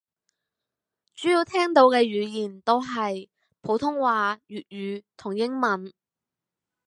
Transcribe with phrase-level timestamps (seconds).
[1.13, 3.29] 主要聽到嘅語言都係
[3.61, 5.93] 普通話粵語同英文